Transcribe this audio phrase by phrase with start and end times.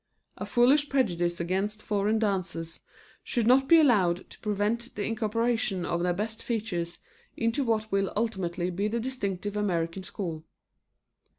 [0.37, 2.79] A foolish prejudice against foreign dances
[3.23, 6.97] should not be allowed to prevent the incorporation of their best features
[7.37, 10.43] into what will ultimately be the distinctive American school.